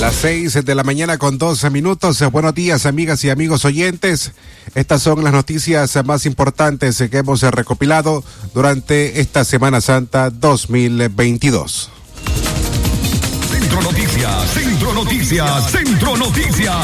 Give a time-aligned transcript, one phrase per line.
[0.00, 2.22] Las seis de la mañana con 12 minutos.
[2.30, 4.30] Buenos días, amigas y amigos oyentes.
[4.76, 8.22] Estas son las noticias más importantes que hemos recopilado
[8.54, 11.90] durante esta Semana Santa 2022.
[13.50, 16.76] Centro Noticias, Centro Noticias, Centro Noticias.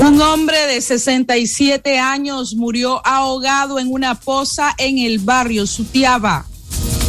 [0.00, 6.44] Un hombre de 67 años murió ahogado en una poza en el barrio Sutiaba.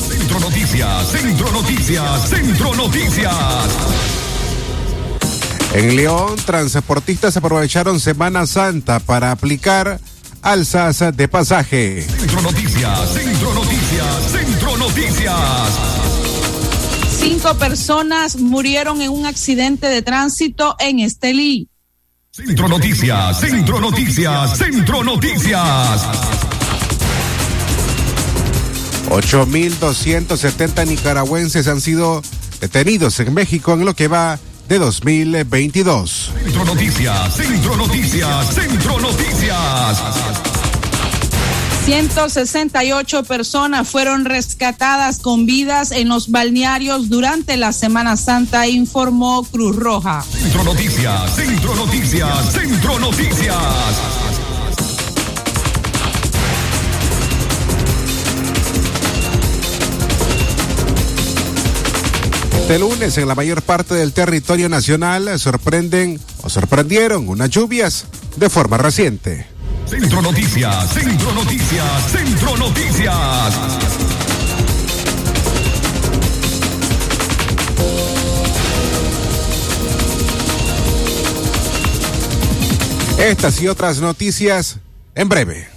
[0.07, 4.06] Centro Noticias, Centro Noticias, Centro Noticias.
[5.73, 9.99] En León, transportistas aprovecharon Semana Santa para aplicar
[10.41, 12.07] alzas de pasaje.
[12.07, 15.37] Centro Noticias, Centro Noticias, Centro Noticias.
[17.19, 21.69] Cinco personas murieron en un accidente de tránsito en Estelí.
[22.31, 26.01] Centro Noticias, Centro Noticias, Centro Noticias.
[29.09, 32.21] 8.270 nicaragüenses han sido
[32.59, 36.31] detenidos en México en lo que va de 2022.
[36.43, 40.03] Centro Noticias, Centro Noticias, Centro Noticias.
[41.85, 49.75] 168 personas fueron rescatadas con vidas en los balnearios durante la Semana Santa, informó Cruz
[49.75, 50.21] Roja.
[50.23, 53.55] Centro Noticias, Centro Noticias, Centro Noticias.
[62.67, 68.49] Este lunes en la mayor parte del territorio nacional sorprenden o sorprendieron unas lluvias de
[68.49, 69.47] forma reciente.
[69.85, 73.57] Centro Noticias, Centro Noticias, Centro Noticias.
[83.17, 84.79] Estas y otras noticias
[85.15, 85.76] en breve.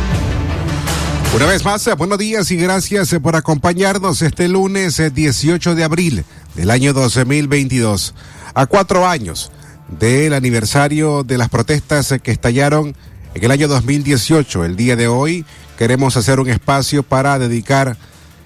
[1.33, 6.25] Una vez más, buenos días y gracias por acompañarnos este lunes 18 de abril
[6.55, 8.13] del año 2022,
[8.53, 9.49] a cuatro años
[9.87, 12.97] del aniversario de las protestas que estallaron
[13.33, 14.65] en el año 2018.
[14.65, 15.45] El día de hoy
[15.77, 17.95] queremos hacer un espacio para dedicar,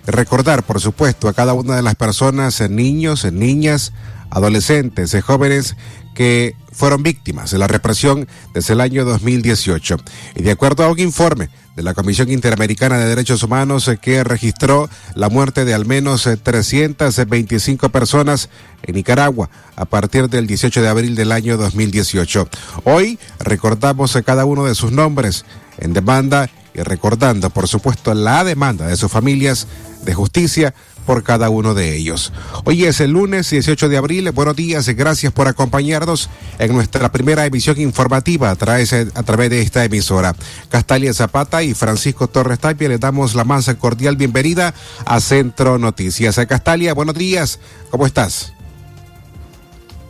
[0.05, 3.93] recordar, por supuesto, a cada una de las personas, niños, niñas,
[4.29, 5.75] adolescentes, jóvenes
[6.13, 9.97] que fueron víctimas de la represión desde el año 2018.
[10.35, 14.23] Y de acuerdo a un informe de la Comisión Interamericana de Derechos Humanos eh, que
[14.23, 18.49] registró la muerte de al menos 325 personas
[18.83, 22.47] en Nicaragua a partir del 18 de abril del año 2018.
[22.83, 25.45] Hoy recordamos a cada uno de sus nombres
[25.77, 29.67] en demanda y recordando, por supuesto, la demanda de sus familias
[30.03, 30.73] de justicia
[31.05, 32.33] por cada uno de ellos.
[32.63, 34.31] Hoy es el lunes 18 de abril.
[34.31, 36.29] Buenos días gracias por acompañarnos
[36.59, 40.35] en nuestra primera emisión informativa a través, a través de esta emisora.
[40.69, 44.73] Castalia Zapata y Francisco Torres Tapia les damos la más cordial bienvenida
[45.05, 46.39] a Centro Noticias.
[46.47, 47.59] Castalia, buenos días.
[47.89, 48.53] ¿Cómo estás?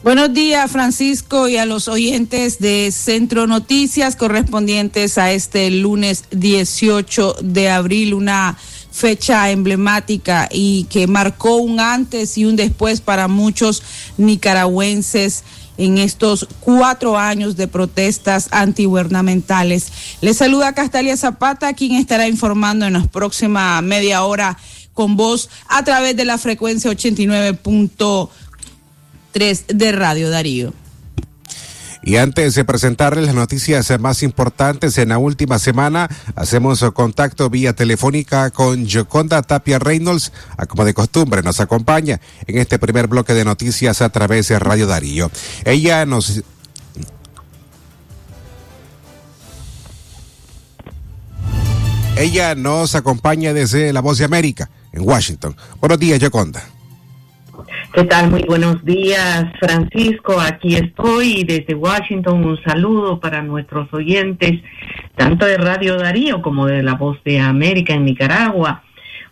[0.05, 7.37] Buenos días, Francisco, y a los oyentes de Centro Noticias correspondientes a este lunes 18
[7.41, 8.55] de abril, una
[8.95, 13.83] fecha emblemática y que marcó un antes y un después para muchos
[14.17, 15.43] nicaragüenses
[15.77, 19.91] en estos cuatro años de protestas antigubernamentales.
[20.21, 24.57] Les saluda Castalia Zapata, quien estará informando en la próxima media hora
[24.93, 30.84] con vos a través de la frecuencia 89.3 de Radio Darío.
[32.05, 37.73] Y antes de presentarles las noticias más importantes en la última semana, hacemos contacto vía
[37.73, 40.31] telefónica con Joconda Tapia Reynolds,
[40.69, 44.85] como de costumbre nos acompaña en este primer bloque de noticias a través de Radio
[44.85, 45.31] Darío.
[45.65, 46.43] Ella nos
[52.17, 55.57] Ella nos acompaña desde La Voz de América en Washington.
[55.81, 56.74] Buenos días, Yaconda.
[57.95, 58.29] ¿Qué tal?
[58.29, 60.37] Muy buenos días, Francisco.
[60.37, 62.43] Aquí estoy desde Washington.
[62.43, 64.61] Un saludo para nuestros oyentes,
[65.15, 68.83] tanto de Radio Darío como de La Voz de América en Nicaragua.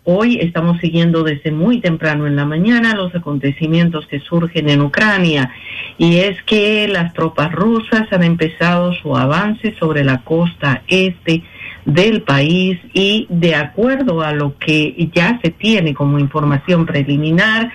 [0.05, 5.51] Hoy estamos siguiendo desde muy temprano en la mañana los acontecimientos que surgen en Ucrania
[5.97, 11.43] y es que las tropas rusas han empezado su avance sobre la costa este
[11.85, 17.71] del país y de acuerdo a lo que ya se tiene como información preliminar,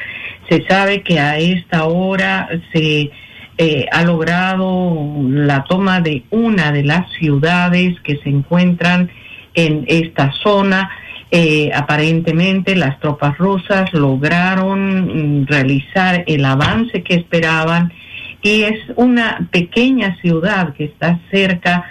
[0.49, 3.11] se sabe que a esta hora se
[3.59, 9.11] eh, ha logrado la toma de una de las ciudades que se encuentran
[9.55, 10.91] en esta zona.
[11.31, 17.93] Eh, aparentemente las tropas rusas lograron mm, realizar el avance que esperaban
[18.41, 21.85] y es una pequeña ciudad que está cerca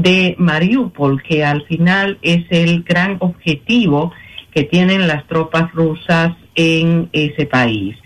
[0.00, 4.12] de Mariupol, que al final es el gran objetivo
[4.52, 7.96] que tienen las tropas rusas en ese país.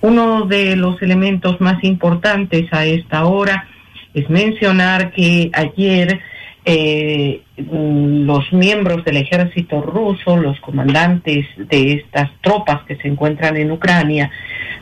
[0.00, 3.66] Uno de los elementos más importantes a esta hora
[4.14, 6.20] es mencionar que ayer
[6.64, 13.72] eh, los miembros del ejército ruso, los comandantes de estas tropas que se encuentran en
[13.72, 14.30] Ucrania,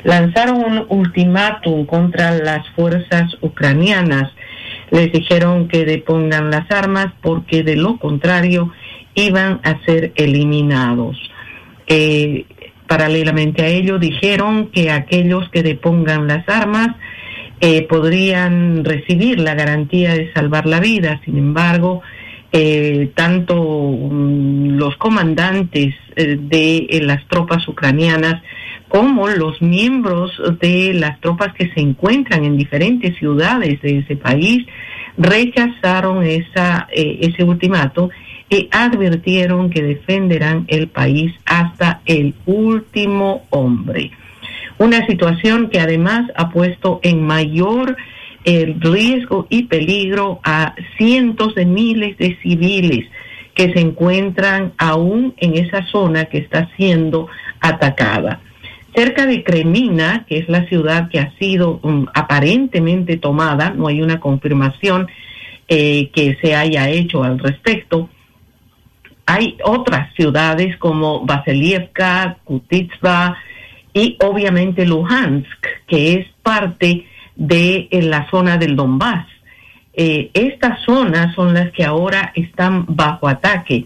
[0.03, 4.33] lanzaron un ultimátum contra las fuerzas ucranianas.
[4.97, 8.73] Les dijeron que depongan las armas porque de lo contrario
[9.15, 11.19] iban a ser eliminados.
[11.87, 12.47] Eh,
[12.87, 16.97] paralelamente a ello dijeron que aquellos que depongan las armas
[17.61, 21.21] eh, podrían recibir la garantía de salvar la vida.
[21.27, 22.01] Sin embargo,
[22.51, 28.43] eh, tanto mm, los comandantes de las tropas ucranianas
[28.97, 34.65] como los miembros de las tropas que se encuentran en diferentes ciudades de ese país
[35.19, 38.09] rechazaron esa, ese ultimato
[38.49, 44.13] y advirtieron que defenderán el país hasta el último hombre.
[44.79, 47.99] Una situación que además ha puesto en mayor
[48.47, 53.07] eh, riesgo y peligro a cientos de miles de civiles
[53.55, 57.29] que se encuentran aún en esa zona que está siendo
[57.61, 58.41] atacada.
[58.97, 64.01] Cerca de Kremina, que es la ciudad que ha sido um, aparentemente tomada, no hay
[64.01, 65.07] una confirmación
[65.69, 68.09] eh, que se haya hecho al respecto,
[69.27, 73.37] hay otras ciudades como Vasilievka, Kutitsa,
[73.93, 77.05] y obviamente Luhansk, que es parte
[77.35, 79.27] de la zona del Donbass.
[79.93, 83.85] Eh, estas zonas son las que ahora están bajo ataque.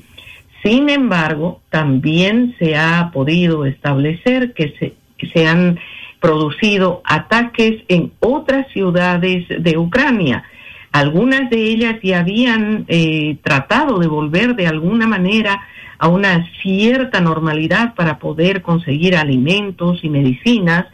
[0.63, 5.79] Sin embargo, también se ha podido establecer que se, se han
[6.21, 10.45] producido ataques en otras ciudades de Ucrania.
[10.93, 15.63] Algunas de ellas ya habían eh, tratado de volver de alguna manera
[15.99, 20.87] a una cierta normalidad para poder conseguir alimentos y medicinas,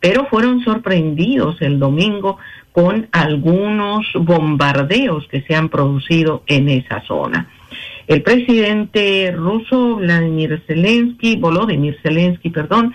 [0.00, 2.38] pero fueron sorprendidos el domingo
[2.72, 7.48] con algunos bombardeos que se han producido en esa zona.
[8.06, 12.94] El presidente ruso Vladimir Zelensky, Volodymyr Zelensky, perdón,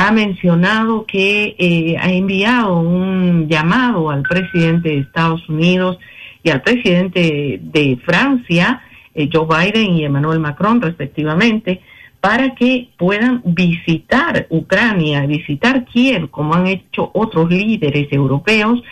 [0.00, 5.98] ha mencionado que eh, ha enviado un llamado al presidente de Estados Unidos
[6.42, 8.80] y al presidente de Francia
[9.14, 11.82] eh, Joe Biden y Emmanuel Macron respectivamente,
[12.18, 18.82] para que puedan visitar Ucrania, visitar Kiev, como han hecho otros líderes europeos,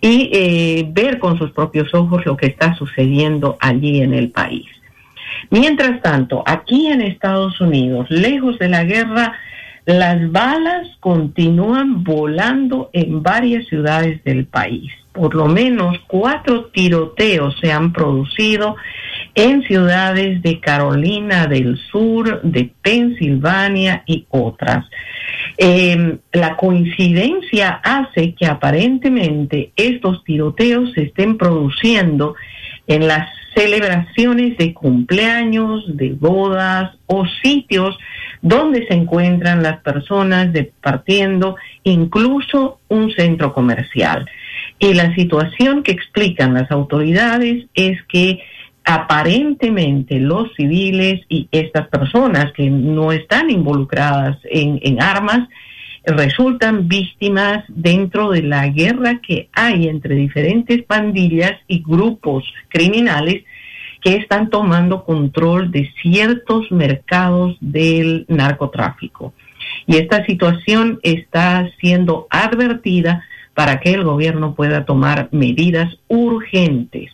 [0.00, 4.66] y eh, ver con sus propios ojos lo que está sucediendo allí en el país.
[5.50, 9.38] Mientras tanto, aquí en Estados Unidos, lejos de la guerra,
[9.88, 14.92] las balas continúan volando en varias ciudades del país.
[15.12, 18.76] Por lo menos cuatro tiroteos se han producido
[19.34, 24.84] en ciudades de Carolina del Sur, de Pensilvania y otras.
[25.56, 32.34] Em, la coincidencia hace que aparentemente estos tiroteos se estén produciendo
[32.86, 37.98] en las celebraciones de cumpleaños, de bodas o sitios
[38.40, 44.30] donde se encuentran las personas departiendo incluso un centro comercial.
[44.78, 48.40] Y la situación que explican las autoridades es que
[48.84, 55.48] aparentemente los civiles y estas personas que no están involucradas en, en armas
[56.04, 63.44] resultan víctimas dentro de la guerra que hay entre diferentes pandillas y grupos criminales
[64.02, 69.34] que están tomando control de ciertos mercados del narcotráfico.
[69.86, 73.24] Y esta situación está siendo advertida
[73.54, 77.10] para que el gobierno pueda tomar medidas urgentes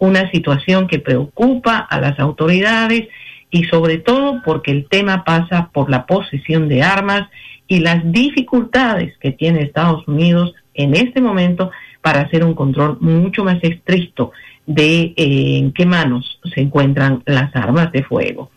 [0.00, 3.06] una situación que preocupa a las autoridades
[3.50, 7.28] y sobre todo porque el tema pasa por la posesión de armas
[7.68, 11.70] y las dificultades que tiene Estados Unidos en este momento
[12.00, 14.32] para hacer un control mucho más estricto
[14.66, 18.50] de eh, en qué manos se encuentran las armas de fuego.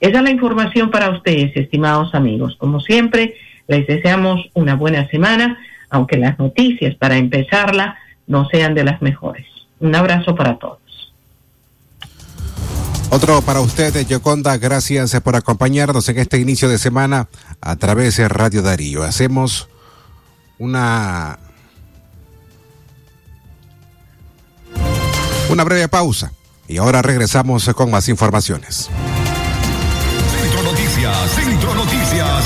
[0.00, 2.56] Esa es la información para ustedes, estimados amigos.
[2.58, 3.34] Como siempre,
[3.66, 5.58] les deseamos una buena semana,
[5.90, 9.46] aunque las noticias para empezarla no sean de las mejores.
[9.80, 10.78] Un abrazo para todos.
[13.10, 17.28] Otro para ustedes, Yoconda, gracias por acompañarnos en este inicio de semana
[17.60, 19.02] a través de Radio Darío.
[19.02, 19.68] Hacemos
[20.58, 21.38] una
[25.48, 26.32] una breve pausa
[26.66, 28.90] y ahora regresamos con más informaciones.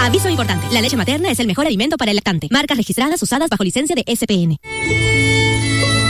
[0.00, 2.48] Aviso importante, la leche materna es el mejor alimento para el lactante.
[2.50, 4.58] Marcas registradas usadas bajo licencia de SPN.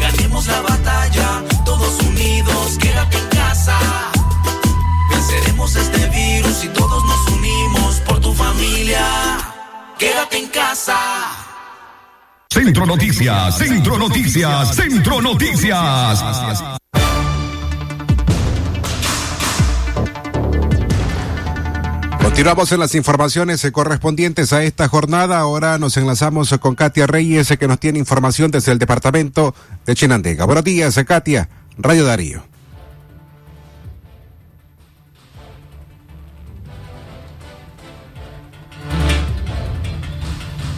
[0.00, 3.78] Ganemos la batalla, todos unidos, quédate en casa.
[5.10, 9.04] Venceremos este virus y todos nos unimos por tu familia.
[9.98, 10.96] Quédate en casa.
[12.50, 16.24] Centro Noticias, Centro Noticias, Centro Noticias.
[22.28, 25.38] Continuamos en las informaciones correspondientes a esta jornada.
[25.38, 29.54] Ahora nos enlazamos con Katia Reyes, que nos tiene información desde el departamento
[29.86, 30.44] de Chinandega.
[30.44, 32.42] Buenos días, Katia, Radio Darío.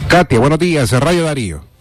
[0.07, 1.71] Katia, buenos días, Radio Darío.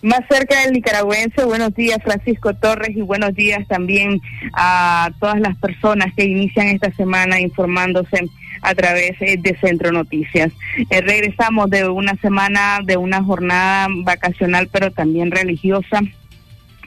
[0.00, 4.20] Más cerca del nicaragüense, buenos días Francisco Torres y buenos días también
[4.54, 8.28] a todas las personas que inician esta semana informándose
[8.62, 10.52] a través eh, de Centro Noticias.
[10.90, 16.00] Eh, regresamos de una semana, de una jornada vacacional, pero también religiosa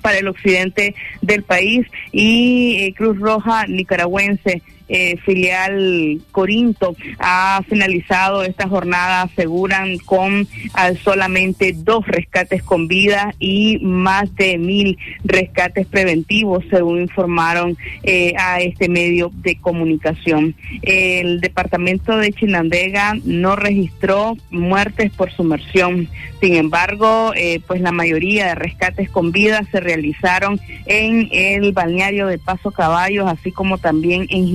[0.02, 4.62] para el occidente del país y eh, Cruz Roja nicaragüense
[4.94, 13.34] eh, filial Corinto ha finalizado esta jornada, aseguran, con ah, solamente dos rescates con vida
[13.40, 20.56] y más de mil rescates preventivos, según informaron eh, a este medio de comunicación.
[20.82, 26.10] El departamento de Chinandega no registró muertes por sumersión.
[26.42, 32.28] Sin embargo, eh, pues la mayoría de rescates con vida se realizaron en el balneario
[32.28, 34.48] de Paso Caballos, así como también en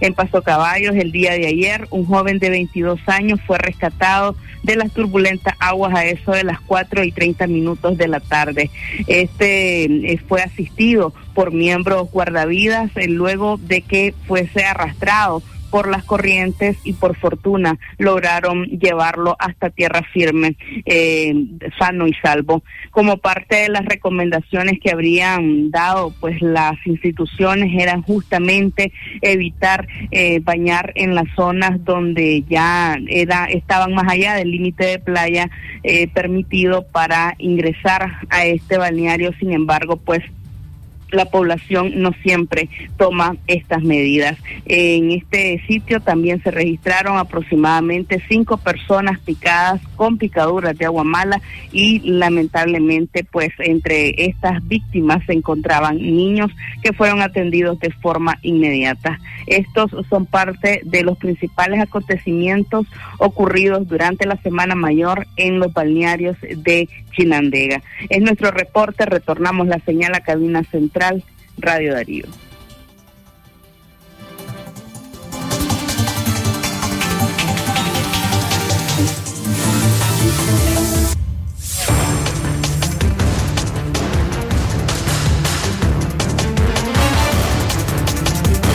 [0.00, 4.76] En Paso Caballos, el día de ayer, un joven de 22 años fue rescatado de
[4.76, 8.70] las turbulentas aguas a eso de las 4 y 30 minutos de la tarde.
[9.06, 15.42] Este eh, fue asistido por miembros guardavidas eh, luego de que fuese arrastrado
[15.74, 21.34] por las corrientes y por fortuna lograron llevarlo hasta tierra firme, eh,
[21.76, 22.62] sano y salvo.
[22.92, 30.38] Como parte de las recomendaciones que habrían dado, pues las instituciones eran justamente evitar eh,
[30.44, 35.50] bañar en las zonas donde ya era, estaban más allá del límite de playa
[35.82, 39.32] eh, permitido para ingresar a este balneario.
[39.40, 40.22] Sin embargo, pues
[41.14, 44.36] la población no siempre toma estas medidas.
[44.66, 51.40] En este sitio también se registraron aproximadamente cinco personas picadas con picaduras de agua mala
[51.72, 56.50] y lamentablemente pues entre estas víctimas se encontraban niños
[56.82, 59.20] que fueron atendidos de forma inmediata.
[59.46, 62.86] Estos son parte de los principales acontecimientos
[63.18, 67.82] ocurridos durante la Semana Mayor en los balnearios de Chinandega.
[68.08, 71.03] Es nuestro reporte, retornamos la señal a cabina central
[71.58, 72.24] Radio Darío.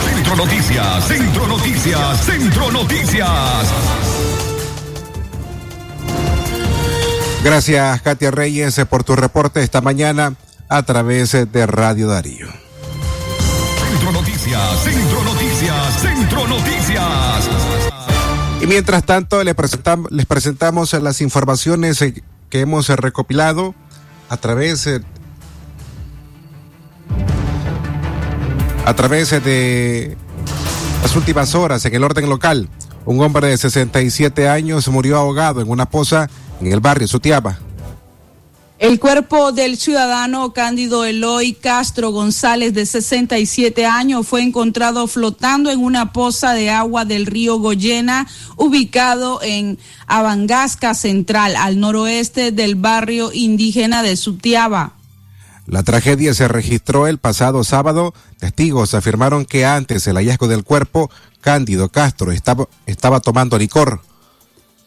[0.04, 3.28] Centro Noticias, Centro Noticias, Centro Noticias.
[7.42, 10.36] Gracias, Katia Reyes, por tu reporte esta mañana
[10.70, 12.46] a través de Radio Darío.
[13.90, 17.50] Centro Noticias, Centro Noticias, Centro Noticias.
[18.62, 23.74] Y mientras tanto, les presentamos, les presentamos las informaciones eh, que hemos recopilado
[24.28, 25.00] a través eh,
[28.86, 30.16] a través de
[31.02, 32.68] las últimas horas en el orden local.
[33.06, 36.28] Un hombre de 67 años murió ahogado en una poza
[36.60, 37.58] en el barrio Sutiaba.
[38.80, 45.80] El cuerpo del ciudadano Cándido Eloy Castro González, de 67 años, fue encontrado flotando en
[45.80, 53.32] una poza de agua del río Goyena, ubicado en Abangasca Central, al noroeste del barrio
[53.34, 54.94] indígena de Sutiaba.
[55.66, 58.14] La tragedia se registró el pasado sábado.
[58.38, 61.10] Testigos afirmaron que antes del hallazgo del cuerpo,
[61.42, 64.00] Cándido Castro estaba tomando licor.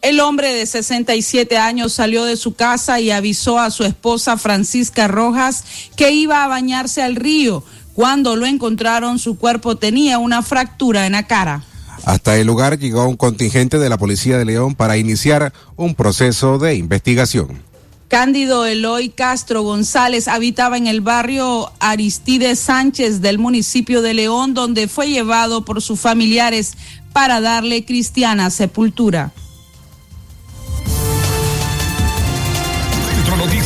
[0.04, 5.08] El hombre de 67 años salió de su casa y avisó a su esposa Francisca
[5.08, 5.64] Rojas
[5.96, 7.64] que iba a bañarse al río.
[7.94, 11.64] Cuando lo encontraron, su cuerpo tenía una fractura en la cara.
[12.04, 16.58] Hasta el lugar llegó un contingente de la Policía de León para iniciar un proceso
[16.58, 17.62] de investigación.
[18.08, 24.86] Cándido Eloy Castro González habitaba en el barrio Aristides Sánchez del municipio de León, donde
[24.86, 26.74] fue llevado por sus familiares
[27.14, 29.32] para darle cristiana sepultura.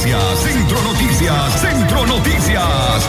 [0.09, 3.05] Centro Noticias, Centro Noticias.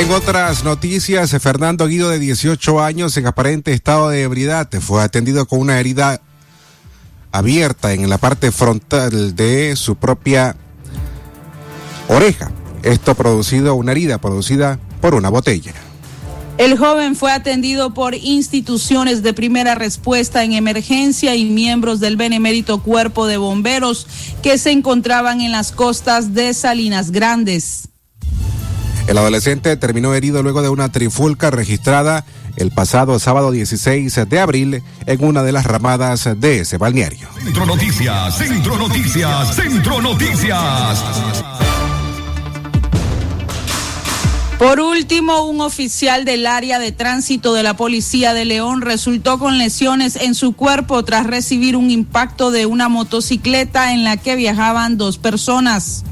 [0.00, 5.46] En otras noticias, Fernando Guido, de 18 años, en aparente estado de ebriedad, fue atendido
[5.46, 6.20] con una herida
[7.30, 10.56] abierta en la parte frontal de su propia
[12.08, 12.50] oreja.
[12.82, 15.74] Esto producido una herida producida por una botella.
[16.58, 22.82] El joven fue atendido por instituciones de primera respuesta en emergencia y miembros del benemérito
[22.82, 24.08] cuerpo de bomberos
[24.42, 27.88] que se encontraban en las costas de Salinas Grandes.
[29.06, 34.82] El adolescente terminó herido luego de una trifulca registrada el pasado sábado 16 de abril
[35.06, 37.28] en una de las ramadas de ese balneario.
[37.40, 41.04] Centro Noticias, Centro Noticias, Centro Noticias.
[44.58, 49.56] Por último, un oficial del área de tránsito de la Policía de León resultó con
[49.56, 54.98] lesiones en su cuerpo tras recibir un impacto de una motocicleta en la que viajaban
[54.98, 56.02] dos personas.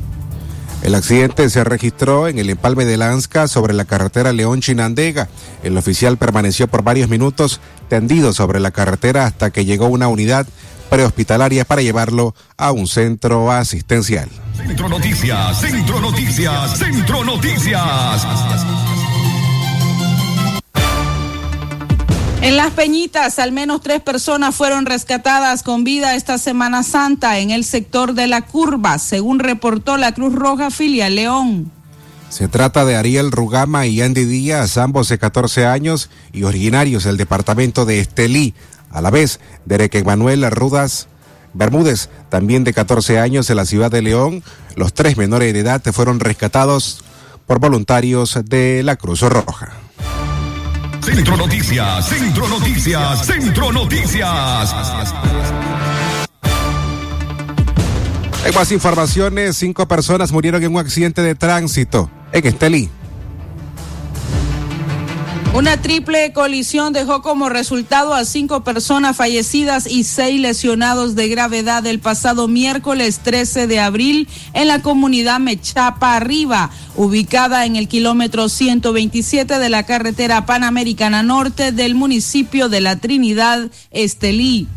[0.83, 5.29] El accidente se registró en el empalme de Lanzca sobre la carretera León-Chinandega.
[5.65, 10.47] El oficial permaneció por varios minutos tendido sobre la carretera hasta que llegó una unidad
[10.89, 14.29] prehospitalaria para llevarlo a un centro asistencial.
[14.57, 18.27] Centro Noticias, Centro Noticias, Centro Noticias.
[22.43, 27.51] En Las Peñitas, al menos tres personas fueron rescatadas con vida esta Semana Santa en
[27.51, 31.73] el sector de la curva, según reportó la Cruz Roja Filia León.
[32.29, 37.17] Se trata de Ariel Rugama y Andy Díaz, ambos de 14 años y originarios del
[37.17, 38.55] departamento de Estelí.
[38.97, 41.09] A la vez, Derek Manuel Rudas
[41.53, 44.43] Bermúdez, también de 14 años, de la ciudad de León.
[44.75, 47.05] Los tres menores de edad fueron rescatados
[47.47, 49.75] por voluntarios de la Cruz Roja.
[51.03, 54.75] Centro Noticias, Centro Noticias, Centro Noticias.
[58.47, 59.59] Hay más informaciones.
[59.59, 62.91] Cinco personas murieron en un accidente de tránsito en Estelí.
[65.57, 71.87] Una triple colisión dejó como resultado a cinco personas fallecidas y seis lesionados de gravedad
[71.87, 78.51] el pasado miércoles 13 de abril en la comunidad Mechapa Arriba, ubicada en el kilómetro
[78.51, 84.69] 127 de la carretera Panamericana Norte del municipio de La Trinidad, Estelí.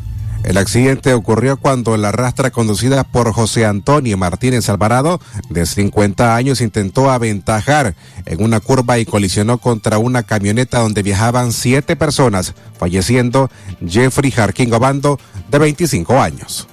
[0.43, 6.61] El accidente ocurrió cuando la rastra conducida por José Antonio Martínez Alvarado, de 50 años,
[6.61, 13.51] intentó aventajar en una curva y colisionó contra una camioneta donde viajaban siete personas, falleciendo
[13.85, 15.19] Jeffrey Jarquín Obando,
[15.51, 16.67] de 25 años.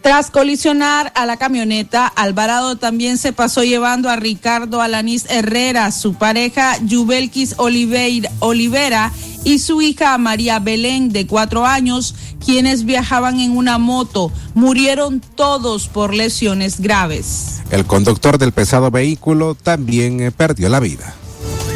[0.00, 6.14] Tras colisionar a la camioneta, Alvarado también se pasó llevando a Ricardo Alanís Herrera, su
[6.14, 9.12] pareja Yubelquis Olivera
[9.44, 14.32] y su hija María Belén, de cuatro años, quienes viajaban en una moto.
[14.54, 17.60] Murieron todos por lesiones graves.
[17.70, 21.14] El conductor del pesado vehículo también eh, perdió la vida.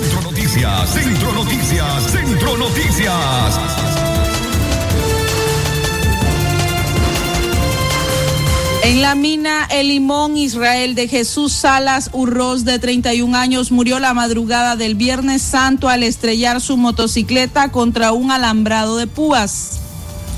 [0.01, 3.83] Centro Noticias, Centro Noticias, Centro Noticias.
[8.85, 14.13] En la mina El Limón, Israel de Jesús Salas Urroz, de 31 años, murió la
[14.13, 19.82] madrugada del Viernes Santo al estrellar su motocicleta contra un alambrado de púas.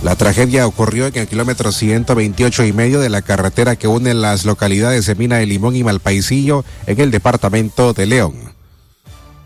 [0.02, 4.44] La tragedia ocurrió en el kilómetro 128 y medio de la carretera que une las
[4.44, 8.54] localidades de Mina de Limón y Malpaisillo en el departamento de León.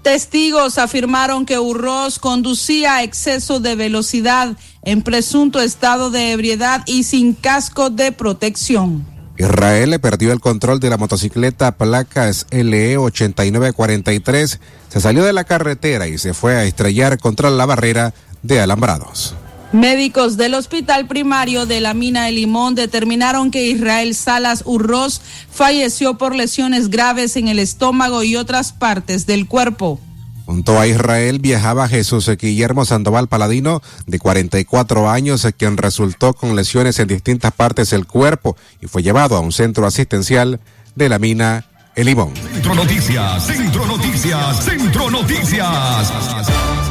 [0.02, 7.02] Testigos afirmaron que Urroz conducía a exceso de velocidad en presunto estado de ebriedad y
[7.04, 9.06] sin casco de protección.
[9.36, 15.44] Israel le perdió el control de la motocicleta placas LE 8943, se salió de la
[15.44, 19.36] carretera y se fue a estrellar contra la barrera de alambrados.
[19.72, 26.16] Médicos del Hospital Primario de la Mina de Limón determinaron que Israel Salas Urroz falleció
[26.16, 30.00] por lesiones graves en el estómago y otras partes del cuerpo.
[30.46, 36.98] Junto a Israel viajaba Jesús Guillermo Sandoval Paladino, de 44 años, quien resultó con lesiones
[36.98, 40.60] en distintas partes del cuerpo y fue llevado a un centro asistencial
[40.94, 42.32] de la mina El Limón.
[42.54, 46.87] Centro Noticias, Centro Noticias, Centro Noticias.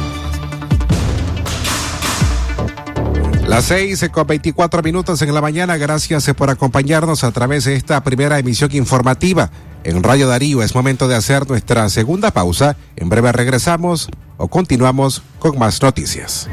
[3.48, 5.78] Las seis con 24 minutos en la mañana.
[5.78, 9.50] Gracias por acompañarnos a través de esta primera emisión informativa
[9.84, 10.62] en Radio Darío.
[10.62, 12.76] Es momento de hacer nuestra segunda pausa.
[12.96, 16.46] En breve regresamos o continuamos con más noticias.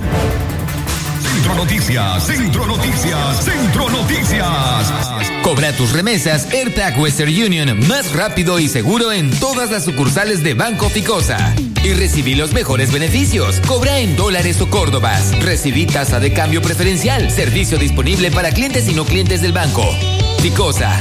[1.22, 4.92] Centro Noticias, Centro Noticias, Centro Noticias.
[5.44, 10.54] Cobra tus remesas AirTag Western Union más rápido y seguro en todas las sucursales de
[10.54, 11.54] Banco Ficosa.
[11.86, 13.62] Y recibí los mejores beneficios.
[13.68, 15.38] Cobra en dólares o córdobas.
[15.44, 17.30] Recibí tasa de cambio preferencial.
[17.30, 19.86] Servicio disponible para clientes y no clientes del banco.
[20.40, 21.00] Ficosa.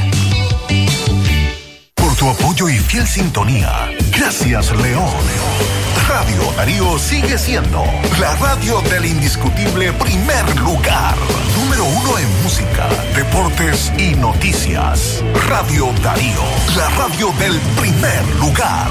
[1.95, 3.91] Por tu apoyo y fiel sintonía.
[4.15, 5.09] Gracias, León.
[6.07, 7.83] Radio Darío sigue siendo
[8.21, 11.15] la radio del indiscutible primer lugar.
[11.57, 15.25] Número uno en música, deportes y noticias.
[15.49, 16.43] Radio Darío,
[16.77, 18.91] la radio del primer lugar.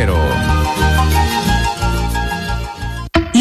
[0.00, 1.29] cero.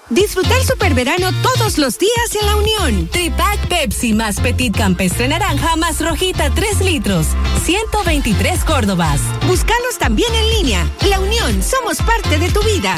[0.09, 3.07] Disfrutar super verano todos los días en La Unión.
[3.07, 7.27] Tripack Pepsi más Petit Campestre Naranja más Rojita 3 litros.
[7.63, 9.21] 123 Córdobas.
[9.47, 10.85] Búscalos también en línea.
[11.09, 12.97] La Unión, somos parte de tu vida.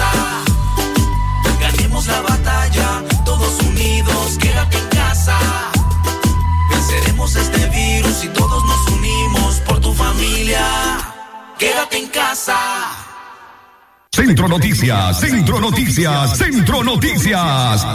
[0.00, 0.44] Casa.
[1.60, 5.38] Ganemos la batalla, todos unidos, quédate en casa.
[6.70, 10.64] Venceremos este virus y todos nos unimos por tu familia.
[11.58, 12.56] Quédate en casa.
[14.12, 17.86] Centro Noticias, Centro Noticias, Centro Noticias.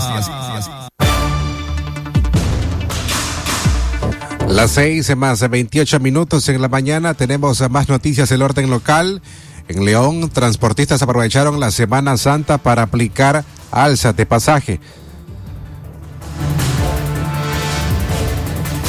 [4.48, 9.22] Las seis más de 28 minutos en la mañana tenemos más noticias del orden local.
[9.68, 14.80] En León, transportistas aprovecharon la Semana Santa para aplicar alza de pasaje.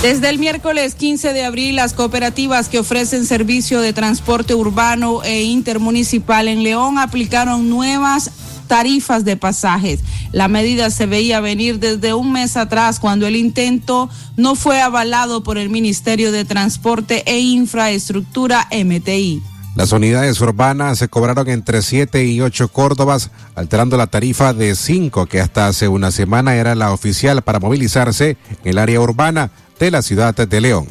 [0.02, 5.42] Desde el miércoles 15 de abril, las cooperativas que ofrecen servicio de transporte urbano e
[5.42, 8.30] intermunicipal en León aplicaron nuevas
[8.68, 10.00] tarifas de pasajes.
[10.32, 15.42] La medida se veía venir desde un mes atrás cuando el intento no fue avalado
[15.42, 19.42] por el Ministerio de Transporte e Infraestructura MTI.
[19.76, 25.26] Las unidades urbanas se cobraron entre 7 y 8 Córdobas, alterando la tarifa de 5
[25.26, 29.90] que hasta hace una semana era la oficial para movilizarse en el área urbana de
[29.90, 30.86] la ciudad de León.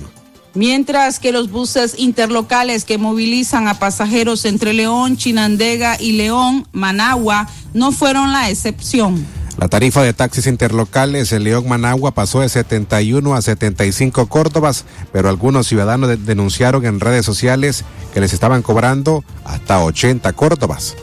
[0.53, 7.49] Mientras que los buses interlocales que movilizan a pasajeros entre León, Chinandega y León, Managua,
[7.73, 9.25] no fueron la excepción.
[9.57, 15.29] La tarifa de taxis interlocales en León Managua pasó de 71 a 75 Córdobas, pero
[15.29, 20.95] algunos ciudadanos de denunciaron en redes sociales que les estaban cobrando hasta 80 Córdobas.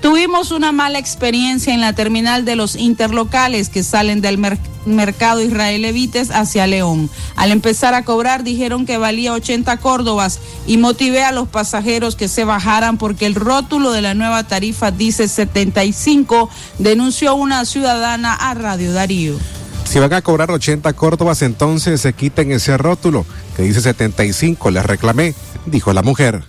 [0.00, 5.42] Tuvimos una mala experiencia en la terminal de los interlocales que salen del mer mercado
[5.42, 7.10] Israel Evites hacia León.
[7.34, 12.28] Al empezar a cobrar dijeron que valía 80 córdobas y motivé a los pasajeros que
[12.28, 18.54] se bajaran porque el rótulo de la nueva tarifa dice 75, denunció una ciudadana a
[18.54, 19.36] Radio Darío.
[19.84, 23.24] Si van a cobrar 80 córdobas, entonces se quiten ese rótulo
[23.56, 25.34] que dice 75, les reclamé,
[25.66, 26.44] dijo la mujer.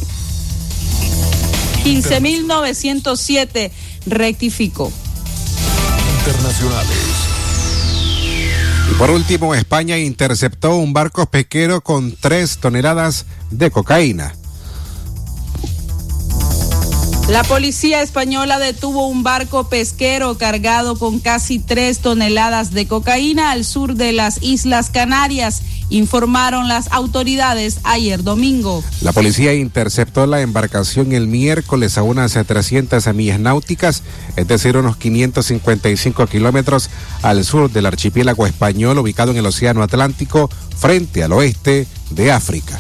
[1.84, 3.72] 15.907
[4.06, 4.92] rectificó.
[6.20, 7.33] Internacionales.
[8.98, 14.34] Por último, España interceptó un barco pesquero con tres toneladas de cocaína.
[17.30, 23.64] La policía española detuvo un barco pesquero cargado con casi tres toneladas de cocaína al
[23.64, 28.84] sur de las Islas Canarias, informaron las autoridades ayer domingo.
[29.02, 34.04] La policía interceptó la embarcación el miércoles a unas 300 millas náuticas,
[34.36, 36.90] es decir, unos 555 kilómetros
[37.22, 42.80] al sur del archipiélago español ubicado en el Océano Atlántico, frente al oeste de África.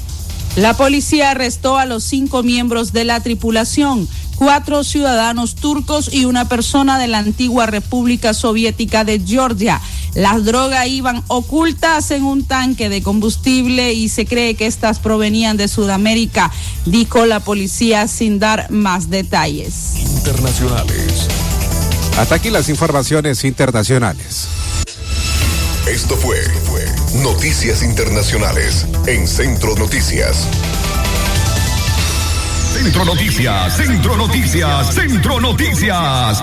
[0.55, 4.07] La policía arrestó a los cinco miembros de la tripulación,
[4.43, 9.79] cuatro ciudadanos turcos y una persona de la antigua República Soviética de Georgia.
[10.15, 15.55] Las drogas iban ocultas en un tanque de combustible y se cree que estas provenían
[15.55, 16.51] de Sudamérica,
[16.85, 19.95] dijo la policía sin dar más detalles.
[20.17, 21.27] Internacionales.
[22.17, 24.47] Hasta aquí las informaciones internacionales.
[25.87, 26.85] Esto fue, fue
[27.21, 30.47] Noticias Internacionales en Centro Noticias.
[32.73, 36.41] Centro Noticias, Centro Noticias, Centro Noticias.